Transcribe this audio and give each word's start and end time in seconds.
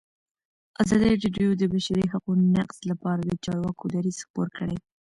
ازادي 0.81 1.05
راډیو 1.13 1.49
د 1.55 1.59
د 1.61 1.63
بشري 1.73 2.05
حقونو 2.13 2.43
نقض 2.57 2.77
لپاره 2.91 3.21
د 3.25 3.31
چارواکو 3.45 3.83
دریځ 3.93 4.17
خپور 4.25 4.47
کړی. 4.57 4.77